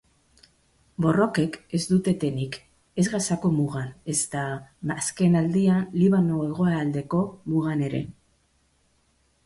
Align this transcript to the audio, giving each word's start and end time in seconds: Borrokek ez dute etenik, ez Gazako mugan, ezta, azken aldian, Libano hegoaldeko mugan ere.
Borrokek 1.05 1.57
ez 1.79 1.81
dute 1.89 2.13
etenik, 2.13 2.57
ez 3.03 3.05
Gazako 3.17 3.53
mugan, 3.59 3.93
ezta, 4.15 4.47
azken 4.97 5.39
aldian, 5.45 5.87
Libano 6.03 6.43
hegoaldeko 6.49 7.25
mugan 7.55 7.89
ere. 7.91 8.07